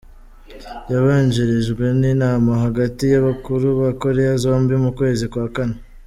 [0.91, 5.77] Yabanjirijwe n'inama hagati y'abakuru ba Korea zombi mu kwezi kwa kane.